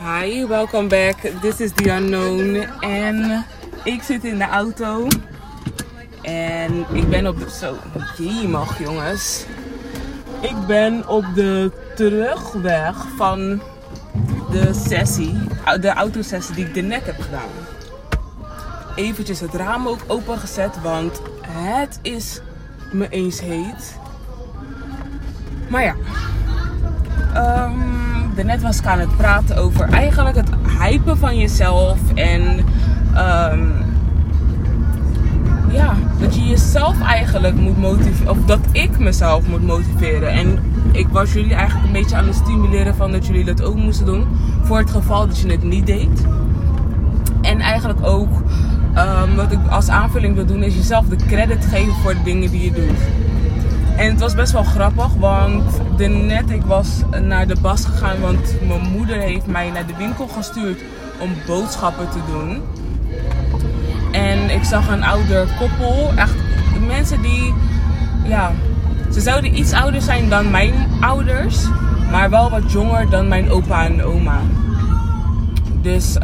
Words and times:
Hi, 0.00 0.46
welcome 0.46 0.88
back. 0.88 1.16
This 1.40 1.60
is 1.60 1.72
The 1.72 1.90
Unknown. 1.90 2.54
En 2.80 3.44
ik 3.84 4.02
zit 4.02 4.24
in 4.24 4.38
de 4.38 4.44
auto. 4.44 5.06
En 6.22 6.86
ik 6.92 7.08
ben 7.08 7.26
op 7.26 7.38
de... 7.38 7.50
Zo, 7.50 7.76
mag 8.48 8.78
jongens. 8.78 9.44
Ik 10.40 10.66
ben 10.66 11.08
op 11.08 11.24
de 11.34 11.72
terugweg 11.94 13.06
van 13.16 13.62
de 14.50 14.74
sessie. 14.86 15.38
De 15.80 15.92
autosessie 15.92 16.54
die 16.54 16.66
ik 16.66 16.76
er 16.76 16.82
net 16.82 17.06
heb 17.06 17.20
gedaan. 17.20 17.50
Eventjes 18.94 19.40
het 19.40 19.54
raam 19.54 19.88
ook 19.88 20.00
opengezet, 20.06 20.82
want 20.82 21.20
het 21.46 21.98
is 22.02 22.40
me 22.92 23.08
eens 23.08 23.40
heet. 23.40 23.98
Maar 25.68 25.82
ja. 25.82 25.94
Um, 27.36 27.87
net 28.44 28.62
was 28.62 28.78
ik 28.78 28.86
aan 28.86 28.98
het 28.98 29.16
praten 29.16 29.56
over 29.56 29.88
eigenlijk 29.88 30.36
het 30.36 30.48
hypen 30.78 31.18
van 31.18 31.38
jezelf. 31.38 31.98
En 32.14 32.42
um, 33.16 33.72
ja, 35.70 35.96
dat 36.20 36.34
je 36.34 36.46
jezelf 36.46 37.02
eigenlijk 37.02 37.54
moet 37.54 37.78
motiveren. 37.78 38.30
Of 38.30 38.38
dat 38.46 38.60
ik 38.72 38.98
mezelf 38.98 39.48
moet 39.48 39.66
motiveren. 39.66 40.30
En 40.30 40.58
ik 40.92 41.08
was 41.08 41.32
jullie 41.32 41.54
eigenlijk 41.54 41.86
een 41.86 41.92
beetje 41.92 42.16
aan 42.16 42.26
het 42.26 42.34
stimuleren 42.34 42.94
van 42.94 43.12
dat 43.12 43.26
jullie 43.26 43.44
dat 43.44 43.62
ook 43.62 43.76
moesten 43.76 44.06
doen. 44.06 44.26
Voor 44.62 44.78
het 44.78 44.90
geval 44.90 45.26
dat 45.26 45.38
je 45.38 45.50
het 45.50 45.62
niet 45.62 45.86
deed. 45.86 46.26
En 47.42 47.60
eigenlijk 47.60 48.06
ook 48.06 48.30
um, 48.96 49.36
wat 49.36 49.52
ik 49.52 49.58
als 49.70 49.88
aanvulling 49.88 50.34
wil 50.34 50.46
doen 50.46 50.62
is 50.62 50.74
jezelf 50.74 51.06
de 51.06 51.16
credit 51.16 51.64
geven 51.64 51.94
voor 51.94 52.14
de 52.14 52.22
dingen 52.24 52.50
die 52.50 52.64
je 52.64 52.72
doet. 52.72 53.27
En 53.98 54.10
het 54.10 54.20
was 54.20 54.34
best 54.34 54.52
wel 54.52 54.62
grappig, 54.62 55.14
want 55.14 55.98
net 56.26 56.50
ik 56.50 56.62
was 56.62 57.02
naar 57.22 57.46
de 57.46 57.56
bas 57.60 57.84
gegaan, 57.84 58.20
want 58.20 58.54
mijn 58.66 58.90
moeder 58.92 59.20
heeft 59.20 59.46
mij 59.46 59.70
naar 59.70 59.86
de 59.86 59.96
winkel 59.96 60.26
gestuurd 60.26 60.80
om 61.18 61.30
boodschappen 61.46 62.08
te 62.10 62.18
doen. 62.26 62.62
En 64.12 64.50
ik 64.50 64.64
zag 64.64 64.88
een 64.88 65.04
ouder 65.04 65.48
koppel, 65.58 66.12
echt 66.16 66.34
mensen 66.86 67.22
die, 67.22 67.54
ja, 68.24 68.52
ze 69.12 69.20
zouden 69.20 69.58
iets 69.58 69.72
ouder 69.72 70.02
zijn 70.02 70.28
dan 70.28 70.50
mijn 70.50 70.74
ouders, 71.00 71.66
maar 72.10 72.30
wel 72.30 72.50
wat 72.50 72.72
jonger 72.72 73.10
dan 73.10 73.28
mijn 73.28 73.50
opa 73.50 73.84
en 73.84 74.02
oma. 74.02 74.40
Dus 75.82 76.14
um, 76.14 76.22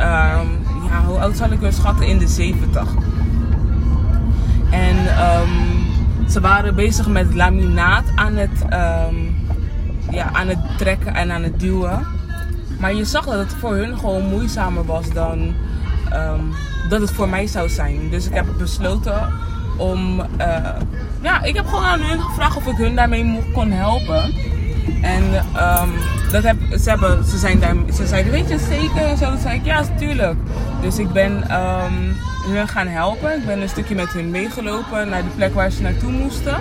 ja, 0.89 1.05
hoe 1.07 1.19
oud 1.19 1.37
zal 1.37 1.51
ik 1.51 1.59
weer 1.59 1.73
schatten? 1.73 2.07
In 2.07 2.19
de 2.19 2.29
70. 2.29 2.89
En 4.71 4.97
um, 4.97 5.74
ze 6.31 6.41
waren 6.41 6.75
bezig 6.75 7.07
met 7.07 7.35
laminaat 7.35 8.05
aan 8.15 8.37
het, 8.37 8.63
um, 8.63 9.37
ja, 10.11 10.31
aan 10.33 10.49
het 10.49 10.79
trekken 10.79 11.15
en 11.15 11.33
aan 11.33 11.43
het 11.43 11.61
duwen. 11.61 12.07
Maar 12.79 12.95
je 12.95 13.05
zag 13.05 13.25
dat 13.25 13.39
het 13.39 13.55
voor 13.55 13.75
hun 13.75 13.99
gewoon 13.99 14.25
moeizamer 14.25 14.85
was 14.85 15.11
dan 15.11 15.55
um, 16.13 16.53
dat 16.89 17.01
het 17.01 17.11
voor 17.11 17.29
mij 17.29 17.47
zou 17.47 17.69
zijn. 17.69 18.11
Dus 18.11 18.27
ik 18.27 18.35
heb 18.35 18.47
besloten 18.59 19.33
om. 19.77 20.21
Uh, 20.21 20.27
ja, 21.23 21.43
ik 21.43 21.55
heb 21.55 21.67
gewoon 21.67 21.85
aan 21.85 22.01
hun 22.01 22.21
gevraagd 22.21 22.57
of 22.57 22.67
ik 22.67 22.77
hun 22.77 22.95
daarmee 22.95 23.43
kon 23.53 23.71
helpen. 23.71 24.35
En 25.03 25.23
um, 25.35 25.93
dat 26.43 26.55
ze, 26.81 26.89
hebben, 26.89 27.25
ze, 27.25 27.39
zijn 27.39 27.61
daar, 27.61 27.75
ze 27.95 28.07
zeiden, 28.07 28.33
weet 28.33 28.49
je 28.49 28.59
zeker? 28.59 29.03
En 29.07 29.17
zo, 29.17 29.33
zei 29.43 29.55
ik, 29.55 29.65
ja, 29.65 29.81
natuurlijk. 29.81 30.37
Dus 30.81 30.99
ik 30.99 31.13
ben 31.13 31.33
um, 31.33 32.17
hun 32.53 32.69
gaan 32.69 32.87
helpen. 32.87 33.37
Ik 33.37 33.47
ben 33.47 33.63
een 33.63 33.69
stukje 33.69 33.95
met 33.95 34.13
hun 34.13 34.31
meegelopen 34.31 35.09
naar 35.09 35.23
de 35.23 35.29
plek 35.37 35.55
waar 35.55 35.71
ze 35.71 35.83
naartoe 35.83 36.13
moesten. 36.13 36.57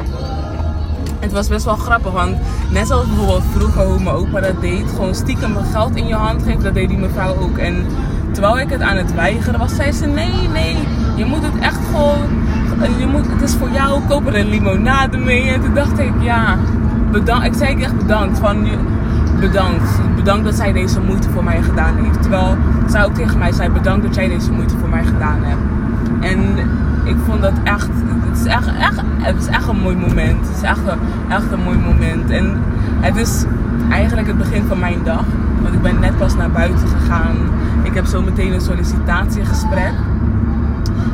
het 1.20 1.32
was 1.32 1.48
best 1.48 1.66
wel 1.66 1.76
grappig, 1.76 2.12
want 2.12 2.38
net 2.72 2.88
zoals 2.88 3.08
bijvoorbeeld 3.08 3.44
vroeger 3.52 3.86
hoe 3.86 4.04
mijn 4.04 4.16
opa 4.16 4.40
dat 4.40 4.62
deed, 4.62 4.90
gewoon 4.90 5.16
stiekem 5.16 5.58
geld 5.72 5.96
in 5.96 6.08
je 6.08 6.16
hand 6.16 6.44
geven, 6.44 6.64
dat 6.64 6.74
deed 6.74 6.90
die 6.90 6.98
mevrouw 6.98 7.36
ook. 7.36 7.58
En 7.58 7.86
terwijl 8.32 8.60
ik 8.60 8.70
het 8.70 8.82
aan 8.82 8.98
het 8.98 9.14
weigeren 9.14 9.60
was, 9.60 9.76
zei 9.76 9.92
ze: 9.92 10.06
Nee, 10.06 10.48
nee, 10.48 10.78
je 11.16 11.26
moet 11.26 11.44
het 11.44 11.60
echt 11.60 11.80
gewoon, 11.86 12.28
je 13.00 13.06
moet, 13.06 13.28
het 13.30 13.42
is 13.42 13.56
voor 13.56 13.72
jou, 13.72 14.02
koop 14.08 14.28
er 14.28 14.36
een 14.36 14.50
limonade 14.50 15.17
mee. 15.17 15.50
En 15.50 15.62
toen 15.62 15.73
dacht 15.73 16.00
ik: 16.00 16.14
Ja, 16.20 16.58
bedankt. 17.12 17.45
Ik 17.45 17.54
zei 17.54 17.83
echt 17.83 17.98
bedankt. 17.98 18.39
Van, 18.39 18.67
bedankt. 19.48 20.15
Bedankt 20.15 20.43
dat 20.43 20.55
zij 20.55 20.71
deze 20.71 20.99
moeite 20.99 21.30
voor 21.30 21.43
mij 21.43 21.61
gedaan 21.61 21.95
heeft. 21.95 22.21
Terwijl 22.21 22.58
zij 22.87 23.05
ook 23.05 23.15
tegen 23.15 23.37
mij 23.37 23.52
zei: 23.52 23.70
Bedankt 23.70 24.05
dat 24.05 24.15
jij 24.15 24.27
deze 24.27 24.52
moeite 24.52 24.77
voor 24.77 24.89
mij 24.89 25.04
gedaan 25.04 25.39
hebt. 25.42 25.61
En 26.20 26.39
ik 27.04 27.15
vond 27.26 27.42
dat 27.42 27.53
echt, 27.64 27.89
het 28.30 28.39
is 28.39 28.45
echt, 28.45 28.67
echt, 28.80 29.02
het 29.21 29.39
is 29.39 29.48
echt 29.48 29.67
een 29.67 29.80
mooi 29.80 29.95
moment. 29.95 30.48
Het 30.48 30.55
is 30.55 30.61
echt 30.61 30.87
een, 30.87 30.99
echt 31.30 31.52
een 31.52 31.64
mooi 31.64 31.77
moment. 31.77 32.30
En 32.30 32.58
het 32.99 33.15
is 33.15 33.45
eigenlijk 33.89 34.27
het 34.27 34.37
begin 34.37 34.64
van 34.67 34.80
mijn 34.80 34.99
dag. 35.03 35.26
Want 35.61 35.73
ik 35.73 35.82
ben 35.82 35.99
net 35.99 36.17
pas 36.17 36.36
naar 36.36 36.52
buiten 36.52 36.87
gegaan. 36.87 37.36
Ik 37.83 37.93
heb 37.93 38.05
zo 38.05 38.21
meteen 38.21 38.53
een 38.53 38.61
sollicitatiegesprek. 38.61 39.93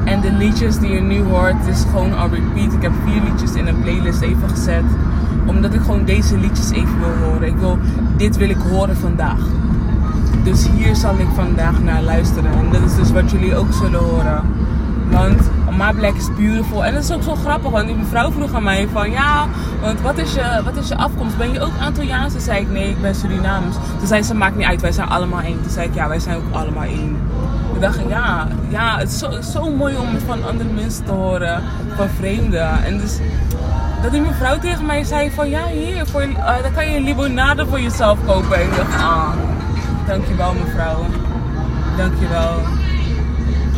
En 0.03 0.21
de 0.21 0.31
liedjes 0.31 0.79
die 0.79 0.91
je 0.91 1.01
nu 1.01 1.21
hoort, 1.21 1.67
is 1.67 1.85
gewoon 1.91 2.17
al 2.17 2.29
repeat. 2.29 2.73
Ik 2.73 2.81
heb 2.81 2.91
een 3.69 3.81
playlist 3.81 4.21
even 4.21 4.49
gezet. 4.49 4.83
Omdat 5.45 5.73
ik 5.73 5.81
gewoon 5.81 6.05
deze 6.05 6.37
liedjes 6.37 6.69
even 6.69 6.99
wil 6.99 7.29
horen. 7.29 7.47
Ik 7.47 7.55
wil, 7.55 7.77
dit 8.17 8.37
wil 8.37 8.49
ik 8.49 8.61
horen 8.71 8.97
vandaag. 8.97 9.39
Dus 10.43 10.67
hier 10.75 10.95
zal 10.95 11.19
ik 11.19 11.27
vandaag 11.35 11.81
naar 11.81 12.01
luisteren. 12.01 12.51
En 12.51 12.71
dat 12.71 12.81
is 12.81 12.95
dus 12.95 13.11
wat 13.11 13.31
jullie 13.31 13.55
ook 13.55 13.73
zullen 13.73 13.99
horen. 13.99 14.41
Want 15.11 15.49
My 15.77 15.93
Black 15.93 16.15
is 16.15 16.29
beautiful. 16.35 16.85
En 16.85 16.93
dat 16.93 17.03
is 17.03 17.11
ook 17.11 17.23
zo 17.23 17.35
grappig, 17.35 17.71
want 17.71 17.87
die 17.87 17.95
mevrouw 17.95 18.31
vroeg 18.31 18.53
aan 18.53 18.63
mij 18.63 18.87
van 18.91 19.11
ja, 19.11 19.47
want 19.81 20.01
wat 20.01 20.17
is 20.17 20.33
je, 20.33 20.61
wat 20.63 20.75
is 20.75 20.87
je 20.87 20.95
afkomst? 20.95 21.37
Ben 21.37 21.51
je 21.51 21.61
ook 21.61 21.71
Antilliaans? 21.81 22.33
Toen 22.33 22.41
zei 22.41 22.61
ik 22.61 22.69
nee, 22.69 22.89
ik 22.89 23.01
ben 23.01 23.15
Surinaams. 23.15 23.75
Toen 23.97 24.07
zei 24.07 24.23
ze 24.23 24.33
maakt 24.33 24.55
niet 24.55 24.65
uit, 24.65 24.81
wij 24.81 24.91
zijn 24.91 25.09
allemaal 25.09 25.41
één. 25.41 25.61
Toen 25.61 25.71
zei 25.71 25.87
ik 25.87 25.95
ja, 25.95 26.07
wij 26.07 26.19
zijn 26.19 26.35
ook 26.35 26.43
allemaal 26.51 26.83
één. 26.83 27.17
Toen 27.79 27.87
dacht 27.87 27.99
ik 27.99 28.09
ja, 28.09 28.47
ja 28.69 28.97
het 28.97 29.09
is 29.39 29.51
zo, 29.51 29.71
mooi 29.71 29.97
om 29.97 30.13
het 30.13 30.23
van 30.23 30.47
andere 30.47 30.69
mensen 30.69 31.05
te 31.05 31.11
horen, 31.11 31.63
van 31.95 32.09
vreemden. 32.09 32.83
En 32.83 32.97
dus 32.97 33.17
dat 34.01 34.11
die 34.11 34.21
mevrouw 34.21 34.59
tegen 34.59 34.85
mij 34.85 35.03
zei 35.03 35.31
van 35.31 35.49
ja, 35.49 35.67
hier, 35.67 36.05
voor, 36.05 36.23
uh, 36.23 36.61
dan 36.61 36.73
kan 36.73 36.89
je 36.89 36.97
een 36.97 37.03
limonade 37.03 37.65
voor 37.65 37.81
jezelf 37.81 38.25
kopen. 38.25 38.55
En 38.55 38.61
ik 38.61 38.75
dacht 38.75 38.93
ah, 38.93 39.29
dankjewel 40.07 40.53
mevrouw. 40.53 41.05
Dankjewel. 41.97 42.53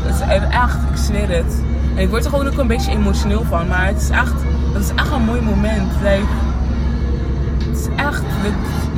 Het 0.02 0.16
is 0.16 0.50
echt, 0.50 0.78
ik 0.92 0.98
zweer 0.98 1.30
het. 1.30 1.62
En 1.96 2.02
ik 2.02 2.10
word 2.10 2.24
er 2.24 2.30
gewoon 2.30 2.48
ook 2.48 2.58
een 2.58 2.68
beetje 2.68 2.92
emotioneel 2.92 3.44
van. 3.44 3.68
Maar 3.68 3.86
het 3.86 4.02
is 4.02 4.10
echt, 4.10 4.36
het 4.74 4.84
is 4.84 4.92
echt 4.96 5.12
een 5.12 5.24
mooi 5.24 5.42
moment. 5.42 5.92
Het 6.00 7.78
is 7.78 7.88
echt, 7.96 8.24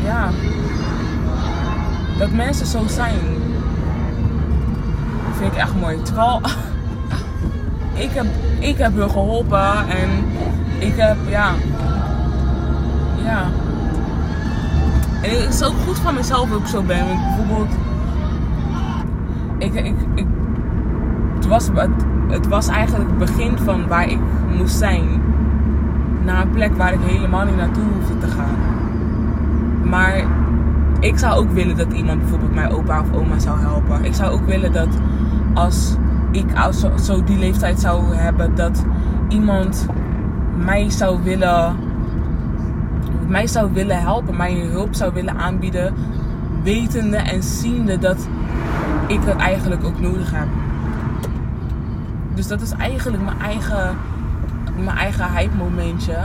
ja. 0.03 0.29
Dat 2.17 2.31
mensen 2.31 2.65
zo 2.65 2.83
zijn. 2.87 3.19
Vind 5.43 5.55
ik 5.55 5.61
echt 5.61 5.75
mooi. 5.79 6.01
Terwijl, 6.01 6.41
ik 7.93 8.09
heb, 8.11 8.25
ik 8.59 8.77
heb 8.77 8.95
hun 8.95 9.09
geholpen. 9.09 9.87
En 9.89 10.09
ik 10.79 10.93
heb, 10.95 11.17
ja. 11.29 11.51
Ja. 13.23 13.43
En 15.21 15.41
het 15.41 15.53
is 15.53 15.63
ook 15.63 15.73
goed 15.85 15.99
van 15.99 16.13
mezelf 16.13 16.49
ik 16.49 16.65
zo 16.65 16.81
ben. 16.81 17.05
bijvoorbeeld, 17.05 17.75
ik, 19.57 19.73
ik, 19.73 19.95
ik 20.15 20.25
het 21.35 21.47
was, 21.47 21.67
het, 21.73 22.05
het 22.27 22.47
was 22.47 22.67
eigenlijk 22.67 23.09
het 23.09 23.17
begin 23.17 23.57
van 23.57 23.87
waar 23.87 24.09
ik 24.09 24.19
moest 24.57 24.77
zijn. 24.77 25.21
Naar 26.25 26.41
een 26.41 26.51
plek 26.51 26.77
waar 26.77 26.93
ik 26.93 27.01
helemaal 27.01 27.45
niet 27.45 27.57
naartoe 27.57 27.83
hoefde 27.83 28.17
te 28.17 28.27
gaan. 28.27 28.57
Maar 29.89 30.25
ik 30.99 31.17
zou 31.17 31.33
ook 31.35 31.51
willen 31.51 31.77
dat 31.77 31.93
iemand 31.93 32.19
bijvoorbeeld 32.19 32.53
mijn 32.53 32.71
opa 32.71 33.01
of 33.01 33.13
oma 33.13 33.39
zou 33.39 33.59
helpen. 33.59 34.05
Ik 34.05 34.13
zou 34.13 34.31
ook 34.31 34.45
willen 34.45 34.71
dat 34.71 34.87
als 35.53 35.95
ik 36.31 36.55
als 36.55 36.85
zo 37.05 37.23
die 37.23 37.37
leeftijd 37.37 37.79
zou 37.79 38.15
hebben, 38.15 38.55
dat 38.55 38.85
iemand 39.27 39.87
mij 40.55 40.89
zou 40.89 41.23
willen, 41.23 41.75
mij 43.27 43.47
zou 43.47 43.73
willen 43.73 44.01
helpen, 44.01 44.35
mij 44.35 44.53
hulp 44.53 44.95
zou 44.95 45.13
willen 45.13 45.37
aanbieden, 45.37 45.93
wetende 46.63 47.17
en 47.17 47.43
ziende 47.43 47.97
dat 47.97 48.27
ik 49.07 49.19
het 49.23 49.37
eigenlijk 49.37 49.83
ook 49.83 49.99
nodig 49.99 50.31
heb. 50.31 50.47
Dus 52.33 52.47
dat 52.47 52.61
is 52.61 52.71
eigenlijk 52.71 53.23
mijn 53.23 53.39
eigen, 53.39 53.95
mijn 54.83 54.97
eigen 54.97 55.31
hype 55.31 55.55
momentje. 55.55 56.17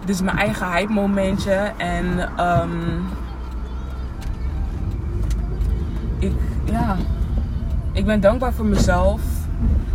Dit 0.00 0.14
is 0.14 0.22
mijn 0.22 0.36
eigen 0.36 0.70
hype 0.72 0.92
momentje. 0.92 1.72
En 1.76 2.06
um, 2.40 2.70
ik, 6.18 6.32
ja, 6.70 6.96
ik 7.92 8.04
ben 8.04 8.20
dankbaar 8.20 8.52
voor 8.52 8.66
mezelf. 8.66 9.20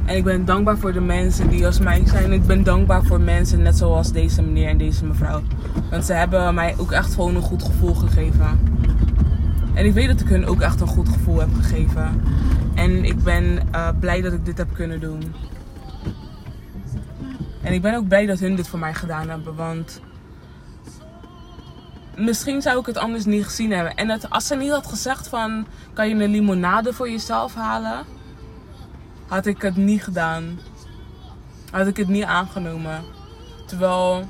En 0.05 0.15
ik 0.15 0.23
ben 0.23 0.45
dankbaar 0.45 0.77
voor 0.77 0.93
de 0.93 1.01
mensen 1.01 1.49
die 1.49 1.65
als 1.65 1.79
mij 1.79 2.01
zijn. 2.05 2.31
Ik 2.31 2.45
ben 2.45 2.63
dankbaar 2.63 3.03
voor 3.03 3.21
mensen 3.21 3.61
net 3.61 3.77
zoals 3.77 4.11
deze 4.11 4.41
meneer 4.41 4.67
en 4.67 4.77
deze 4.77 5.05
mevrouw. 5.05 5.41
Want 5.89 6.05
ze 6.05 6.13
hebben 6.13 6.53
mij 6.55 6.75
ook 6.77 6.91
echt 6.91 7.13
gewoon 7.13 7.35
een 7.35 7.41
goed 7.41 7.63
gevoel 7.63 7.93
gegeven. 7.93 8.59
En 9.73 9.85
ik 9.85 9.93
weet 9.93 10.07
dat 10.07 10.19
ik 10.19 10.27
hun 10.27 10.45
ook 10.45 10.61
echt 10.61 10.81
een 10.81 10.87
goed 10.87 11.09
gevoel 11.09 11.39
heb 11.39 11.49
gegeven. 11.53 12.21
En 12.73 13.05
ik 13.05 13.23
ben 13.23 13.59
uh, 13.75 13.89
blij 13.99 14.21
dat 14.21 14.33
ik 14.33 14.45
dit 14.45 14.57
heb 14.57 14.73
kunnen 14.73 14.99
doen. 14.99 15.33
En 17.61 17.73
ik 17.73 17.81
ben 17.81 17.95
ook 17.95 18.07
blij 18.07 18.25
dat 18.25 18.39
hun 18.39 18.55
dit 18.55 18.67
voor 18.67 18.79
mij 18.79 18.93
gedaan 18.93 19.29
hebben. 19.29 19.55
Want 19.55 20.01
misschien 22.15 22.61
zou 22.61 22.79
ik 22.79 22.85
het 22.85 22.97
anders 22.97 23.25
niet 23.25 23.45
gezien 23.45 23.71
hebben. 23.71 23.95
En 23.95 24.09
het, 24.09 24.29
als 24.29 24.47
ze 24.47 24.55
niet 24.55 24.71
had 24.71 24.87
gezegd 24.87 25.27
van, 25.27 25.65
kan 25.93 26.09
je 26.09 26.15
een 26.15 26.31
limonade 26.31 26.93
voor 26.93 27.09
jezelf 27.09 27.55
halen? 27.55 28.05
Had 29.27 29.45
ik 29.45 29.61
het 29.61 29.75
niet 29.75 30.03
gedaan. 30.03 30.59
Had 31.71 31.87
ik 31.87 31.97
het 31.97 32.07
niet 32.07 32.23
aangenomen. 32.23 33.03
Terwijl, 33.67 34.27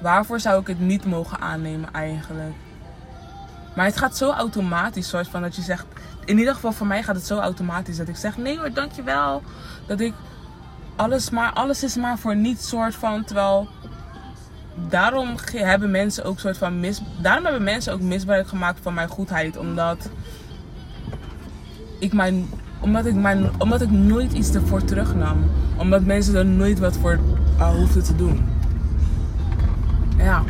waarvoor 0.00 0.40
zou 0.40 0.60
ik 0.60 0.66
het 0.66 0.80
niet 0.80 1.04
mogen 1.04 1.40
aannemen 1.40 1.92
eigenlijk? 1.92 2.54
Maar 3.76 3.84
het 3.84 3.96
gaat 3.96 4.16
zo 4.16 4.30
automatisch, 4.30 5.08
soort 5.08 5.28
van 5.28 5.42
dat 5.42 5.56
je 5.56 5.62
zegt. 5.62 5.86
In 6.24 6.38
ieder 6.38 6.54
geval 6.54 6.72
voor 6.72 6.86
mij 6.86 7.02
gaat 7.02 7.14
het 7.14 7.26
zo 7.26 7.38
automatisch 7.38 7.96
dat 7.96 8.08
ik 8.08 8.16
zeg: 8.16 8.36
nee 8.36 8.58
hoor, 8.58 8.72
dankjewel. 8.72 9.42
Dat 9.86 10.00
ik 10.00 10.14
alles, 10.96 11.30
maar 11.30 11.52
alles 11.52 11.82
is 11.82 11.96
maar 11.96 12.18
voor 12.18 12.36
niets 12.36 12.68
soort 12.68 12.94
van. 12.94 13.24
Terwijl 13.24 13.68
daarom 14.88 15.28
hebben 15.52 15.90
mensen 15.90 16.24
ook 16.24 16.38
soort 16.38 16.58
van 16.58 16.80
mis, 16.80 17.02
daarom 17.20 17.44
hebben 17.44 17.62
mensen 17.62 17.92
ook 17.92 18.00
misbruik 18.00 18.48
gemaakt 18.48 18.78
van 18.82 18.94
mijn 18.94 19.08
goedheid, 19.08 19.56
omdat 19.56 20.10
ik 21.98 22.12
mijn, 22.12 22.46
omdat 22.80 23.06
ik 23.06 23.14
mijn, 23.14 23.50
omdat 23.58 23.80
ik 23.80 23.90
nooit 23.90 24.32
iets 24.32 24.54
ervoor 24.54 24.84
terugnam, 24.84 25.36
omdat 25.76 26.04
mensen 26.04 26.34
er 26.34 26.46
nooit 26.46 26.78
wat 26.78 26.96
voor 26.96 27.18
uh, 27.58 27.74
hoefden 27.74 28.04
te 28.04 28.16
doen. 28.16 28.44
Ja. 30.16 30.42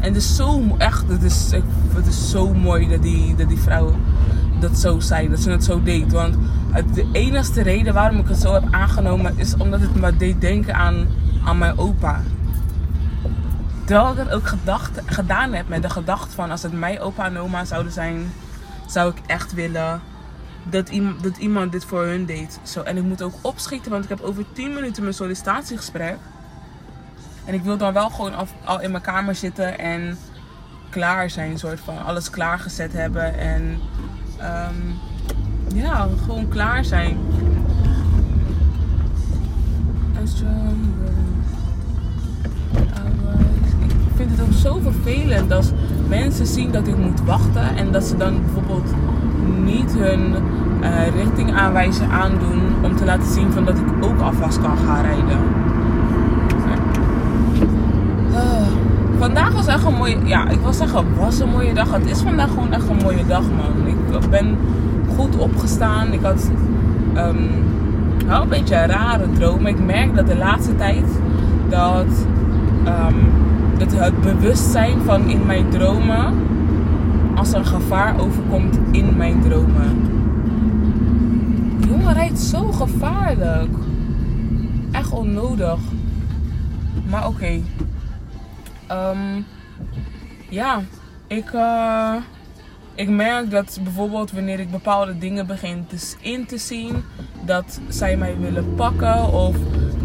En 0.00 0.12
het 0.12 0.16
is 0.16 0.36
zo 0.36 0.74
echt, 0.78 1.08
het 1.08 1.22
is, 1.22 1.50
het 1.94 2.06
is 2.06 2.30
zo 2.30 2.54
mooi 2.54 2.88
dat 2.88 3.02
die, 3.02 3.34
dat 3.34 3.48
die 3.48 3.58
vrouw 3.58 3.94
dat 4.60 4.78
zo 4.78 5.00
zei, 5.00 5.28
dat 5.28 5.40
ze 5.40 5.50
het 5.50 5.64
zo 5.64 5.82
deed. 5.82 6.12
Want 6.12 6.36
de 6.94 7.06
enige 7.12 7.62
reden 7.62 7.94
waarom 7.94 8.18
ik 8.18 8.28
het 8.28 8.40
zo 8.40 8.52
heb 8.52 8.64
aangenomen 8.70 9.38
is 9.38 9.56
omdat 9.56 9.80
het 9.80 9.94
me 9.94 10.16
deed 10.16 10.40
denken 10.40 10.74
aan, 10.74 11.06
aan 11.44 11.58
mijn 11.58 11.78
opa. 11.78 12.22
Terwijl 13.86 14.12
ik 14.12 14.18
het 14.18 14.32
ook 14.32 14.46
gedacht, 14.46 15.00
gedaan 15.04 15.52
heb 15.52 15.68
met 15.68 15.82
de 15.82 15.90
gedachte 15.90 16.34
van 16.34 16.50
als 16.50 16.62
het 16.62 16.72
mijn 16.72 17.00
opa 17.00 17.24
en 17.24 17.38
oma 17.38 17.64
zouden 17.64 17.92
zijn, 17.92 18.32
zou 18.86 19.10
ik 19.10 19.22
echt 19.26 19.54
willen 19.54 20.00
dat, 20.62 20.88
iemand, 20.88 21.22
dat 21.22 21.36
iemand 21.36 21.72
dit 21.72 21.84
voor 21.84 22.04
hun 22.04 22.24
deed. 22.24 22.58
Zo, 22.62 22.82
en 22.82 22.96
ik 22.96 23.02
moet 23.02 23.22
ook 23.22 23.34
opschieten, 23.40 23.90
want 23.90 24.04
ik 24.04 24.10
heb 24.10 24.20
over 24.20 24.44
10 24.52 24.74
minuten 24.74 25.02
mijn 25.02 25.14
sollicitatiegesprek. 25.14 26.16
En 27.44 27.54
ik 27.54 27.62
wil 27.62 27.76
dan 27.76 27.92
wel 27.92 28.10
gewoon 28.10 28.34
al, 28.34 28.46
al 28.64 28.80
in 28.80 28.90
mijn 28.90 29.02
kamer 29.02 29.34
zitten 29.34 29.78
en 29.78 30.18
klaar 30.90 31.30
zijn, 31.30 31.58
soort 31.58 31.80
van 31.80 32.04
alles 32.04 32.30
klaargezet 32.30 32.92
hebben. 32.92 33.38
En 33.38 33.80
um, 34.42 34.98
ja, 35.74 36.08
gewoon 36.24 36.48
klaar 36.48 36.84
zijn. 36.84 37.18
Ik 40.12 40.95
vind 44.26 44.38
het 44.38 44.48
ook 44.48 44.74
zo 44.74 44.90
vervelend 44.90 45.52
als 45.52 45.70
mensen 46.08 46.46
zien 46.46 46.72
dat 46.72 46.86
ik 46.86 46.96
moet 46.96 47.20
wachten 47.24 47.76
en 47.76 47.92
dat 47.92 48.04
ze 48.04 48.16
dan 48.16 48.34
bijvoorbeeld 48.44 48.94
niet 49.64 49.94
hun 49.98 50.34
uh, 50.82 51.08
richtingaanwijzer 51.14 52.06
aandoen 52.10 52.62
om 52.82 52.96
te 52.96 53.04
laten 53.04 53.32
zien 53.32 53.52
van 53.52 53.64
dat 53.64 53.76
ik 53.78 54.04
ook 54.04 54.20
alvast 54.20 54.60
kan 54.60 54.76
gaan 54.76 55.02
rijden. 55.02 55.38
Uh, 58.30 58.66
vandaag 59.18 59.52
was 59.52 59.66
echt 59.66 59.84
een 59.84 59.94
mooie, 59.94 60.18
ja, 60.24 60.48
ik 60.48 60.60
wil 60.60 60.72
zeggen 60.72 61.04
was 61.18 61.40
een 61.40 61.48
mooie 61.48 61.74
dag. 61.74 61.92
Het 61.92 62.06
is 62.06 62.20
vandaag 62.20 62.48
gewoon 62.48 62.72
echt 62.72 62.88
een 62.88 63.00
mooie 63.02 63.26
dag, 63.26 63.42
man. 63.42 63.86
Ik 63.86 64.30
ben 64.30 64.56
goed 65.16 65.36
opgestaan. 65.36 66.12
Ik 66.12 66.20
had 66.22 66.50
um, 67.16 67.48
wel 68.26 68.42
een 68.42 68.48
beetje 68.48 68.76
een 68.76 68.88
rare 68.88 69.32
droom. 69.32 69.66
Ik 69.66 69.84
merk 69.84 70.14
dat 70.14 70.26
de 70.26 70.36
laatste 70.36 70.76
tijd 70.76 71.04
dat, 71.68 72.26
um, 72.86 73.35
dat 73.78 73.92
het 73.92 74.20
bewustzijn 74.20 75.00
van 75.02 75.28
in 75.28 75.46
mijn 75.46 75.70
dromen 75.70 76.34
als 77.34 77.52
er 77.52 77.64
gevaar 77.64 78.20
overkomt 78.20 78.78
in 78.90 79.16
mijn 79.16 79.42
dromen. 79.42 80.14
Jongen 81.88 82.12
rijdt 82.12 82.38
zo 82.38 82.72
gevaarlijk. 82.72 83.76
Echt 84.92 85.12
onnodig. 85.12 85.78
Maar 87.10 87.26
oké. 87.26 87.60
Um, 88.90 89.46
ja, 90.48 90.80
ik. 91.26 91.52
Uh, 91.52 92.14
ik 92.96 93.08
merk 93.08 93.50
dat 93.50 93.80
bijvoorbeeld 93.82 94.32
wanneer 94.32 94.60
ik 94.60 94.70
bepaalde 94.70 95.18
dingen 95.18 95.46
begin 95.46 95.86
te, 95.86 96.14
in 96.20 96.46
te 96.46 96.58
zien, 96.58 97.02
dat 97.44 97.80
zij 97.88 98.16
mij 98.16 98.36
willen 98.38 98.74
pakken 98.74 99.32
of 99.32 99.56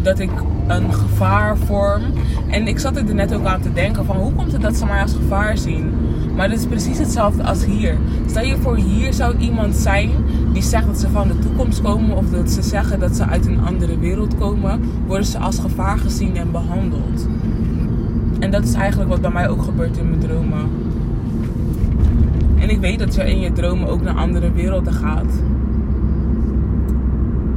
dat 0.02 0.18
ik 0.18 0.30
een 0.66 0.94
gevaar 0.94 1.56
vorm. 1.56 2.02
En 2.48 2.66
ik 2.66 2.78
zat 2.78 2.96
er 2.96 3.14
net 3.14 3.34
ook 3.34 3.44
aan 3.44 3.60
te 3.60 3.72
denken 3.72 4.04
van 4.04 4.16
hoe 4.16 4.32
komt 4.32 4.52
het 4.52 4.62
dat 4.62 4.76
ze 4.76 4.86
mij 4.86 5.02
als 5.02 5.14
gevaar 5.14 5.58
zien? 5.58 5.92
Maar 6.36 6.48
dat 6.48 6.58
is 6.58 6.66
precies 6.66 6.98
hetzelfde 6.98 7.42
als 7.42 7.64
hier. 7.64 7.96
Stel 8.26 8.44
je 8.44 8.56
voor, 8.56 8.76
hier 8.76 9.12
zou 9.12 9.36
iemand 9.38 9.74
zijn 9.74 10.10
die 10.52 10.62
zegt 10.62 10.86
dat 10.86 11.00
ze 11.00 11.08
van 11.08 11.28
de 11.28 11.38
toekomst 11.38 11.82
komen 11.82 12.16
of 12.16 12.30
dat 12.30 12.50
ze 12.50 12.62
zeggen 12.62 13.00
dat 13.00 13.16
ze 13.16 13.26
uit 13.26 13.46
een 13.46 13.64
andere 13.64 13.98
wereld 13.98 14.38
komen, 14.38 14.80
worden 15.06 15.26
ze 15.26 15.38
als 15.38 15.58
gevaar 15.58 15.98
gezien 15.98 16.36
en 16.36 16.50
behandeld. 16.50 17.26
En 18.38 18.50
dat 18.50 18.64
is 18.64 18.74
eigenlijk 18.74 19.10
wat 19.10 19.20
bij 19.20 19.30
mij 19.30 19.48
ook 19.48 19.62
gebeurt 19.62 19.96
in 19.96 20.08
mijn 20.08 20.20
dromen. 20.20 20.70
En 22.58 22.70
ik 22.70 22.80
weet 22.80 22.98
dat 22.98 23.14
je 23.14 23.30
in 23.30 23.40
je 23.40 23.52
dromen 23.52 23.88
ook 23.88 24.02
naar 24.02 24.14
andere 24.14 24.52
werelden 24.52 24.92
gaat. 24.92 25.42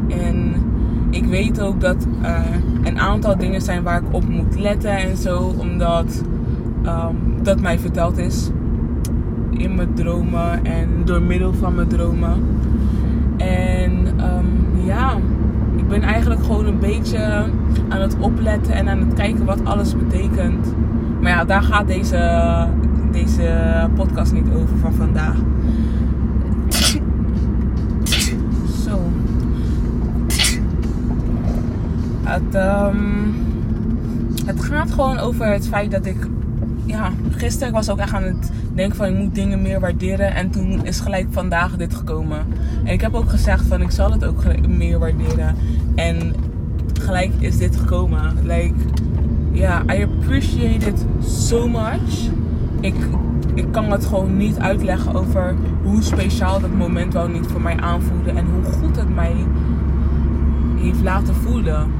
En 0.08 0.54
ik 1.16 1.26
weet 1.26 1.62
ook 1.62 1.82
dat 1.82 2.08
uh, 2.22 2.40
een 2.84 3.00
aantal 3.00 3.38
dingen 3.38 3.62
zijn 3.62 3.84
waar 3.84 4.02
ik 4.02 4.14
op 4.14 4.28
moet 4.30 4.60
letten 4.60 4.98
en 4.98 5.18
zo. 5.18 5.54
Omdat 5.58 6.24
um, 6.86 7.44
dat 7.44 7.62
mij 7.62 7.80
verteld 7.80 8.18
is 8.18 8.50
in 9.52 9.76
mijn 9.76 9.94
dromen 9.94 10.66
en 10.66 10.90
door 11.06 11.22
middel 11.22 11.54
van 11.54 11.76
mijn 11.76 11.88
dromen. 11.88 12.44
En 13.38 13.92
um, 14.08 14.86
ja, 14.86 15.18
ik 15.76 15.88
ben 15.88 16.02
eigenlijk 16.02 16.44
gewoon 16.44 16.66
een 16.66 16.80
beetje 16.80 17.46
aan 17.90 18.02
het 18.02 18.16
opletten 18.20 18.74
en 18.74 18.88
aan 18.88 19.00
het 19.00 19.14
kijken 19.14 19.46
wat 19.46 19.66
alles 19.66 19.96
betekent. 19.98 20.74
Maar 21.22 21.32
ja, 21.32 21.46
daar 21.46 21.64
gaat 21.64 21.88
deze, 21.88 22.68
deze 23.12 23.50
podcast 23.96 24.34
niet 24.34 24.48
over 24.56 24.78
van 24.78 24.94
vandaag. 24.94 25.36
Het, 32.26 32.56
um, 32.56 33.36
het 34.46 34.64
gaat 34.64 34.92
gewoon 34.92 35.18
over 35.18 35.46
het 35.46 35.68
feit 35.68 35.92
dat 35.92 36.06
ik. 36.06 36.28
Ja, 36.86 37.12
gisteren 37.30 37.74
was 37.74 37.90
ook 37.90 37.98
echt 37.98 38.14
aan 38.14 38.24
het 38.24 38.52
denken 38.74 38.96
van 38.96 39.06
ik 39.06 39.18
moet 39.18 39.36
dingen 39.36 39.62
meer 39.62 39.80
waarderen. 39.80 40.36
En 40.36 40.50
toen 40.50 40.86
is 40.86 41.00
gelijk 41.00 41.28
vandaag 41.32 41.76
dit 41.76 41.96
gekomen. 41.96 42.46
En 42.84 42.94
ik 42.94 43.02
heb 43.02 43.14
ook 43.14 43.30
gezegd 43.30 43.66
van 43.66 43.82
ik 43.82 43.92
zal 43.92 44.12
het 44.12 44.26
ook 44.26 44.68
meer 44.68 45.00
waarderen. 45.00 45.56
En 45.96 46.34
gelijk 47.02 47.32
is 47.40 47.58
dit 47.58 47.76
gekomen. 47.76 48.34
Like, 48.44 48.74
ja, 49.52 49.84
yeah, 49.86 50.00
I 50.00 50.04
appreciate 50.04 50.88
it 50.88 51.06
so 51.22 51.68
much 51.68 52.30
ik, 52.86 52.96
ik 53.54 53.72
kan 53.72 53.92
het 53.92 54.06
gewoon 54.06 54.38
niet 54.38 54.60
uitleggen 54.60 55.14
over 55.14 55.56
hoe 55.84 56.02
speciaal 56.02 56.60
dat 56.60 56.76
moment 56.76 57.14
wel 57.14 57.28
niet 57.28 57.48
voor 57.48 57.62
mij 57.62 57.78
aanvoelde. 57.78 58.32
En 58.32 58.46
hoe 58.46 58.64
goed 58.64 58.96
het 58.96 59.16
mij 59.16 59.36
heeft 60.76 61.02
laten 61.02 61.36
voelen. 61.36 61.92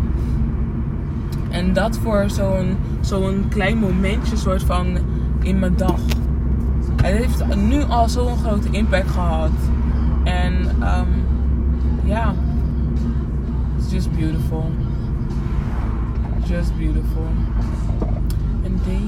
En 1.56 1.74
dat 1.74 1.98
voor 1.98 2.30
zo'n 2.30 2.78
zo'n 3.02 3.46
klein 3.50 3.78
momentje 3.78 4.36
soort 4.38 4.64
van 4.64 4.98
in 5.42 5.60
mijn 5.60 5.76
dag. 5.76 6.00
Het 7.02 7.18
heeft 7.18 7.56
nu 7.56 7.84
al 7.84 8.10
zo'n 8.10 8.38
grote 8.38 8.68
impact 8.72 9.10
gehad. 9.10 9.52
En 10.24 10.54
um, 10.82 11.08
ja, 12.04 12.34
it's 13.78 13.92
just 13.92 14.16
beautiful. 14.16 14.72
Just 16.48 16.78
beautiful. 16.78 17.28
And 18.66 18.84
they 18.84 19.00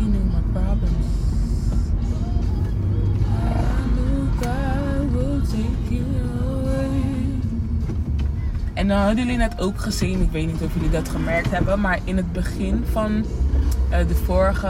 En 8.88 8.94
dan 8.94 9.02
hadden 9.02 9.24
jullie 9.24 9.40
net 9.40 9.62
ook 9.62 9.80
gezien, 9.80 10.22
ik 10.22 10.32
weet 10.32 10.48
niet 10.48 10.62
of 10.62 10.74
jullie 10.74 10.90
dat 10.90 11.10
gemerkt 11.10 11.52
hebben, 11.52 11.80
maar 11.80 12.00
in 12.04 12.18
het 12.18 12.32
begin 12.32 12.86
van 12.92 13.12
uh, 13.12 13.98
de 14.08 14.16
vorige 14.16 14.68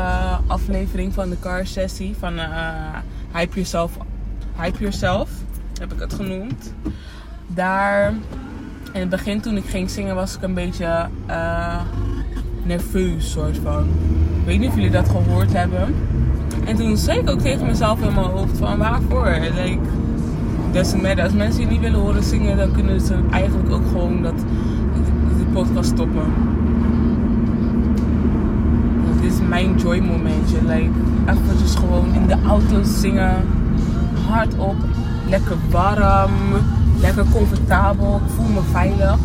aflevering 0.47 1.13
van 1.13 1.29
de 1.29 1.39
car 1.39 1.65
sessie 1.65 2.15
van 2.19 2.33
uh, 2.33 2.95
Hype 3.33 3.53
Yourself, 3.53 3.97
Hype 4.59 4.79
Yourself 4.79 5.29
heb 5.79 5.93
ik 5.93 5.99
het 5.99 6.13
genoemd. 6.13 6.73
Daar 7.47 8.13
in 8.93 8.99
het 8.99 9.09
begin 9.09 9.41
toen 9.41 9.57
ik 9.57 9.65
ging 9.65 9.89
zingen 9.89 10.15
was 10.15 10.35
ik 10.35 10.41
een 10.41 10.53
beetje 10.53 11.09
nerveus 12.63 13.31
soort 13.31 13.57
van. 13.57 13.83
Ik 14.39 14.45
weet 14.45 14.59
niet 14.59 14.69
of 14.69 14.75
jullie 14.75 14.91
dat 14.91 15.09
gehoord 15.09 15.53
hebben. 15.53 15.95
En 16.65 16.75
toen 16.75 16.97
zei 16.97 17.19
ik 17.19 17.29
ook 17.29 17.41
tegen 17.41 17.65
mezelf 17.65 18.01
in 18.01 18.13
mijn 18.13 18.25
hoofd 18.25 18.57
van 18.57 18.77
waarvoor? 18.77 19.27
Als 20.77 20.93
mensen 21.33 21.61
je 21.61 21.67
niet 21.67 21.79
willen 21.79 21.99
horen 21.99 22.23
zingen, 22.23 22.57
dan 22.57 22.71
kunnen 22.71 23.01
ze 23.01 23.15
eigenlijk 23.31 23.71
ook 23.71 23.87
gewoon 23.87 24.21
dat, 24.21 24.39
de 25.37 25.45
podcast 25.53 25.89
stoppen. 25.89 26.23
Dit 29.21 29.31
is 29.31 29.39
mijn 29.49 29.75
joy 29.77 29.99
momentje. 29.99 30.57
Like, 30.67 30.89
dus 31.61 31.75
gewoon 31.75 32.13
in 32.13 32.27
de 32.27 32.35
auto 32.47 32.83
zingen. 32.83 33.35
Hardop. 34.29 34.75
Lekker 35.29 35.57
warm. 35.69 36.31
Lekker 36.99 37.25
comfortabel. 37.31 38.21
Ik 38.25 38.31
voel 38.35 38.47
me 38.47 38.61
veilig. 38.71 39.17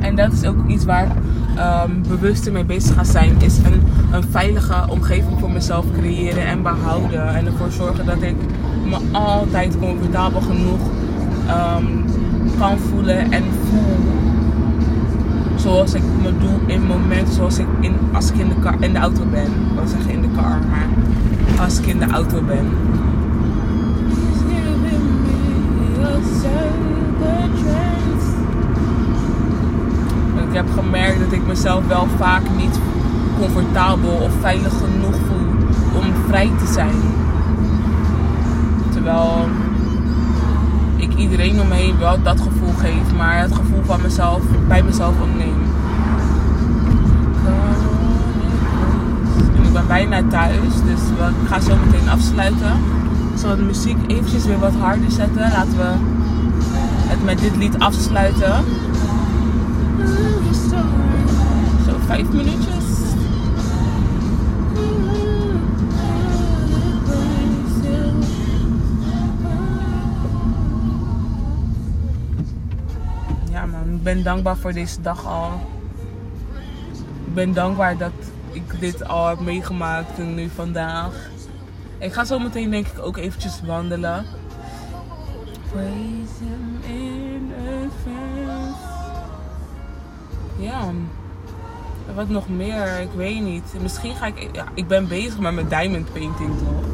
En 0.00 0.16
dat 0.16 0.32
is 0.32 0.44
ook 0.44 0.66
iets 0.66 0.84
waar 0.84 1.16
um, 1.62 2.02
bewuster 2.08 2.52
mee 2.52 2.64
bezig 2.64 2.94
ga 2.94 3.04
zijn. 3.04 3.40
Is 3.40 3.56
een, 3.58 3.82
een 4.12 4.24
veilige 4.30 4.84
omgeving 4.88 5.38
voor 5.40 5.50
mezelf 5.50 5.84
creëren 5.98 6.46
en 6.46 6.62
behouden. 6.62 7.34
En 7.34 7.46
ervoor 7.46 7.70
zorgen 7.70 8.06
dat 8.06 8.22
ik 8.22 8.36
me 8.84 8.98
altijd 9.12 9.78
comfortabel 9.78 10.40
genoeg 10.40 10.80
um, 11.48 12.04
kan 12.58 12.78
voelen 12.78 13.32
en 13.32 13.42
voel 13.68 14.20
zoals 15.62 15.94
ik 15.94 16.02
me 16.22 16.38
doe 16.38 16.74
in 16.74 16.82
momenten 16.82 17.34
zoals 17.34 17.58
ik 17.58 17.66
in, 17.80 17.94
als 18.12 18.30
ik 18.30 18.36
in 18.38 18.48
de, 18.48 18.54
car, 18.60 18.74
in 18.80 18.92
de 18.92 18.98
auto 18.98 19.24
ben. 19.30 19.44
Ik 19.44 19.74
wil 19.74 19.86
zeggen 19.86 20.10
in 20.10 20.20
de 20.20 20.28
car, 20.36 20.58
maar 20.70 20.88
als 21.60 21.78
ik 21.78 21.86
in 21.86 21.98
de 21.98 22.06
auto 22.06 22.42
ben. 22.42 22.66
Ik 30.52 30.58
heb 30.58 30.70
gemerkt 30.74 31.20
dat 31.20 31.32
ik 31.32 31.46
mezelf 31.46 31.86
wel 31.86 32.06
vaak 32.18 32.42
niet 32.56 32.78
comfortabel 33.38 34.10
of 34.10 34.30
veilig 34.40 34.72
genoeg 34.72 35.14
voel 35.14 36.00
om 36.00 36.12
vrij 36.28 36.50
te 36.58 36.72
zijn. 36.72 36.94
Terwijl 38.92 39.48
ik 40.96 41.14
iedereen 41.14 41.60
om 41.60 41.68
me 41.68 41.74
heen 41.74 41.98
wel 41.98 42.22
dat 42.22 42.40
gevoel 42.40 42.72
geef, 42.78 43.14
maar 43.16 43.40
het 43.40 43.54
gevoel 43.54 43.82
van 43.84 44.02
mezelf 44.02 44.40
bij 44.68 44.82
mezelf 44.82 45.20
ontneem. 45.20 45.62
En 49.56 49.62
ik 49.62 49.72
ben 49.72 49.86
bijna 49.86 50.22
thuis, 50.28 50.74
dus 50.84 51.00
ik 51.42 51.48
ga 51.48 51.60
zo 51.60 51.76
meteen 51.86 52.08
afsluiten. 52.08 52.72
Ik 53.32 53.38
zal 53.38 53.56
de 53.56 53.62
muziek 53.62 53.98
eventjes 54.06 54.44
weer 54.44 54.58
wat 54.58 54.74
harder 54.80 55.10
zetten. 55.10 55.50
Laten 55.52 55.76
we 55.76 55.92
het 57.08 57.24
met 57.24 57.38
dit 57.38 57.56
lied 57.56 57.78
afsluiten. 57.78 58.64
Vijf 62.12 62.32
minuutjes. 62.32 63.00
ik 73.84 74.02
ben 74.02 74.22
dankbaar 74.22 74.56
voor 74.56 74.72
deze 74.72 75.00
dag 75.00 75.26
al. 75.26 75.60
Ik 77.26 77.34
ben 77.34 77.52
dankbaar 77.52 77.96
dat 77.96 78.12
ik 78.50 78.80
dit 78.80 79.08
al 79.08 79.28
heb 79.28 79.40
meegemaakt 79.40 80.18
en 80.18 80.34
nu 80.34 80.48
vandaag. 80.48 81.30
Ik 81.98 82.12
ga 82.12 82.24
zo 82.24 82.38
meteen 82.38 82.70
denk 82.70 82.86
ik 82.86 82.98
ook 82.98 83.16
eventjes 83.16 83.60
wandelen. 83.66 84.24
Praise 85.70 86.44
him. 86.86 87.52
Ja. 90.58 90.92
Wat 92.14 92.28
nog 92.28 92.48
meer? 92.48 93.00
Ik 93.00 93.10
weet 93.16 93.42
niet. 93.42 93.74
Misschien 93.82 94.14
ga 94.14 94.26
ik... 94.26 94.48
Ja, 94.52 94.64
ik 94.74 94.88
ben 94.88 95.08
bezig 95.08 95.38
met 95.38 95.54
mijn 95.54 95.68
diamond 95.68 96.12
painting 96.12 96.50
toch? 96.58 96.84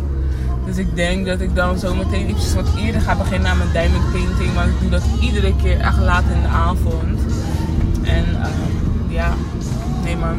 Dus 0.67 0.77
ik 0.77 0.97
denk 0.97 1.27
dat 1.27 1.41
ik 1.41 1.55
dan 1.55 1.79
zo 1.79 1.95
meteen 1.95 2.27
eventjes 2.27 2.55
wat 2.55 2.69
eerder 2.77 3.01
ga 3.01 3.17
beginnen 3.17 3.51
aan 3.51 3.59
mijn 3.59 3.73
diamond 3.73 4.13
painting. 4.13 4.55
Maar 4.55 4.69
ik 4.69 4.81
doe 4.81 4.91
dat 4.91 5.03
iedere 5.21 5.57
keer 5.57 5.81
echt 5.81 5.99
laat 5.99 6.25
in 6.35 6.43
de 6.43 6.49
avond. 6.49 7.21
En 8.03 8.25
uh, 8.31 8.47
ja, 9.09 9.35
nee 10.05 10.17
man. 10.17 10.37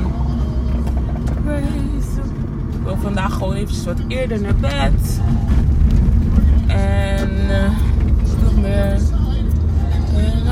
Ik 2.72 2.86
wil 2.86 2.98
vandaag 3.02 3.34
gewoon 3.34 3.54
eventjes 3.54 3.86
wat 3.86 4.00
eerder 4.08 4.42
naar 4.42 4.56
bed. 4.56 5.22
En 6.68 7.30
uh, 7.50 7.72
nog 8.44 8.56
meer. 8.62 9.00
En 10.16 10.48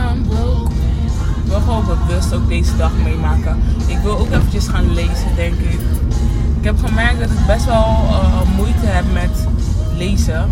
Ik 1.47 1.53
wil 1.53 1.61
gewoon 1.61 1.85
bewust 1.85 2.33
ook 2.33 2.47
deze 2.47 2.77
dag 2.77 2.91
meemaken. 3.03 3.63
Ik 3.85 3.97
wil 3.97 4.17
ook 4.17 4.29
eventjes 4.29 4.67
gaan 4.67 4.93
lezen, 4.93 5.35
denk 5.35 5.53
ik. 5.53 5.79
Ik 6.57 6.63
heb 6.63 6.77
gemerkt 6.85 7.19
dat 7.19 7.29
ik 7.29 7.45
best 7.45 7.65
wel 7.65 8.05
uh, 8.09 8.41
moeite 8.55 8.85
heb 8.85 9.05
met 9.13 9.47
lezen. 9.95 10.51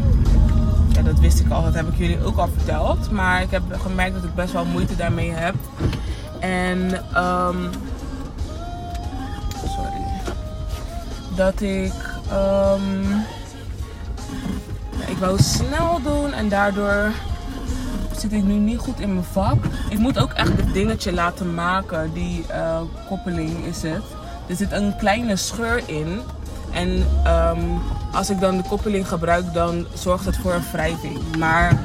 Ja, 0.90 1.02
dat 1.02 1.20
wist 1.20 1.40
ik 1.40 1.52
al, 1.52 1.64
dat 1.64 1.74
heb 1.74 1.88
ik 1.88 1.98
jullie 1.98 2.24
ook 2.24 2.38
al 2.38 2.50
verteld. 2.58 3.12
Maar 3.12 3.42
ik 3.42 3.52
heb 3.52 3.62
gemerkt 3.72 4.14
dat 4.14 4.24
ik 4.24 4.36
best 4.36 4.54
wel 4.54 4.66
moeite 4.66 4.96
daarmee 4.96 5.32
heb. 5.32 5.56
En 6.40 6.80
um, 7.24 7.70
sorry. 9.76 10.04
Dat 11.36 11.62
ik 11.62 11.94
um, 12.32 13.26
ik 15.08 15.18
wou 15.18 15.42
snel 15.42 16.00
doen 16.04 16.34
en 16.34 16.50
daardoor 16.50 17.12
zit 18.20 18.34
ik 18.34 18.44
nu 18.44 18.54
niet 18.54 18.80
goed 18.80 19.00
in 19.00 19.14
mijn 19.14 19.26
vak. 19.32 19.64
Ik 19.90 19.98
moet 19.98 20.20
ook 20.20 20.32
echt 20.32 20.58
het 20.58 20.74
dingetje 20.74 21.14
laten 21.14 21.54
maken. 21.54 22.14
Die 22.14 22.46
uh, 22.50 22.82
koppeling 23.08 23.66
is 23.66 23.82
het. 23.82 24.04
Er 24.48 24.56
zit 24.56 24.72
een 24.72 24.96
kleine 24.98 25.36
scheur 25.36 25.84
in. 25.86 26.22
En 26.72 27.08
um, 27.28 27.82
als 28.14 28.30
ik 28.30 28.40
dan 28.40 28.58
de 28.58 28.64
koppeling 28.64 29.08
gebruik, 29.08 29.54
dan 29.54 29.86
zorgt 29.94 30.26
het 30.26 30.38
voor 30.38 30.54
een 30.54 30.64
wrijving. 30.72 31.38
Maar 31.38 31.80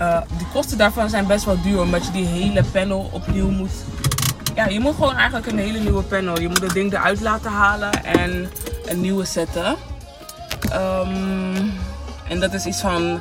uh, 0.00 0.20
die 0.36 0.46
kosten 0.52 0.78
daarvan 0.78 1.10
zijn 1.10 1.26
best 1.26 1.44
wel 1.44 1.62
duur, 1.62 1.80
omdat 1.80 2.06
je 2.06 2.12
die 2.12 2.26
hele 2.26 2.64
panel 2.64 3.08
opnieuw 3.12 3.50
moet. 3.50 3.72
Ja, 4.54 4.66
je 4.66 4.80
moet 4.80 4.94
gewoon 4.94 5.16
eigenlijk 5.16 5.46
een 5.46 5.58
hele 5.58 5.78
nieuwe 5.78 6.02
panel. 6.02 6.40
Je 6.40 6.48
moet 6.48 6.60
het 6.60 6.72
ding 6.72 6.92
eruit 6.92 7.20
laten 7.20 7.50
halen 7.50 8.04
en 8.04 8.50
een 8.86 9.00
nieuwe 9.00 9.24
zetten. 9.24 9.76
Um, 10.72 11.72
en 12.28 12.40
dat 12.40 12.52
is 12.52 12.66
iets 12.66 12.80
van 12.80 13.20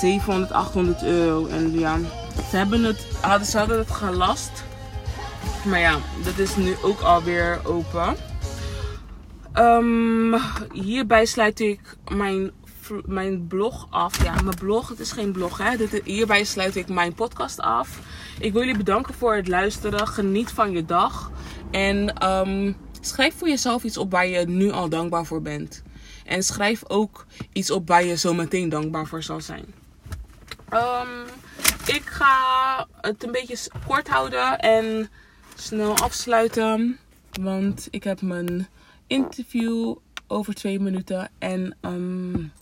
700, 0.00 0.52
800 0.52 1.02
euro. 1.02 1.46
En 1.46 1.78
ja, 1.78 1.98
ze 2.50 2.56
hebben 2.56 2.84
het, 2.84 3.06
hadden, 3.20 3.46
ze 3.46 3.58
hadden 3.58 3.78
het 3.78 3.90
gelast. 3.90 4.64
Maar 5.64 5.78
ja, 5.78 5.98
dat 6.24 6.38
is 6.38 6.56
nu 6.56 6.74
ook 6.82 7.00
alweer 7.00 7.60
open. 7.64 8.16
Um, 9.54 10.34
hierbij 10.72 11.24
sluit 11.24 11.60
ik 11.60 11.80
mijn, 12.14 12.50
mijn 13.04 13.46
blog 13.46 13.86
af. 13.90 14.22
Ja, 14.24 14.34
mijn 14.42 14.56
blog, 14.56 14.88
het 14.88 15.00
is 15.00 15.12
geen 15.12 15.32
blog 15.32 15.58
hè. 15.58 15.76
Dit, 15.76 16.00
hierbij 16.04 16.44
sluit 16.44 16.76
ik 16.76 16.88
mijn 16.88 17.14
podcast 17.14 17.60
af. 17.60 17.98
Ik 18.38 18.52
wil 18.52 18.60
jullie 18.60 18.76
bedanken 18.76 19.14
voor 19.14 19.34
het 19.34 19.48
luisteren. 19.48 20.08
Geniet 20.08 20.50
van 20.50 20.70
je 20.70 20.84
dag. 20.84 21.30
En 21.70 22.26
um, 22.30 22.76
schrijf 23.00 23.34
voor 23.38 23.48
jezelf 23.48 23.84
iets 23.84 23.96
op 23.96 24.10
waar 24.10 24.26
je 24.26 24.46
nu 24.46 24.70
al 24.70 24.88
dankbaar 24.88 25.24
voor 25.24 25.42
bent. 25.42 25.82
En 26.24 26.42
schrijf 26.42 26.82
ook 26.88 27.26
iets 27.52 27.70
op 27.70 27.88
waar 27.88 28.04
je 28.04 28.16
zo 28.16 28.34
meteen 28.34 28.68
dankbaar 28.68 29.06
voor 29.06 29.22
zal 29.22 29.40
zijn. 29.40 29.79
Um, 30.72 31.24
ik 31.86 32.02
ga 32.04 32.86
het 33.00 33.24
een 33.24 33.32
beetje 33.32 33.70
kort 33.86 34.08
houden 34.08 34.58
en 34.58 35.10
snel 35.54 35.96
afsluiten. 35.96 36.98
Want 37.40 37.88
ik 37.90 38.04
heb 38.04 38.20
mijn 38.20 38.68
interview 39.06 39.96
over 40.26 40.54
twee 40.54 40.80
minuten. 40.80 41.30
En 41.38 41.76
um, 41.80 42.52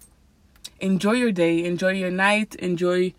enjoy 0.77 1.17
your 1.17 1.35
day, 1.35 1.65
enjoy 1.65 1.95
your 1.95 2.12
night, 2.12 2.57
enjoy 2.57 3.15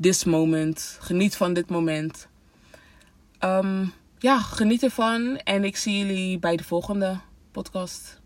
this 0.00 0.24
moment. 0.24 0.98
Geniet 1.00 1.36
van 1.36 1.52
dit 1.52 1.68
moment. 1.68 2.28
Um, 3.40 3.92
ja, 4.18 4.38
geniet 4.38 4.82
ervan. 4.82 5.36
En 5.36 5.64
ik 5.64 5.76
zie 5.76 5.98
jullie 5.98 6.38
bij 6.38 6.56
de 6.56 6.64
volgende 6.64 7.18
podcast. 7.50 8.21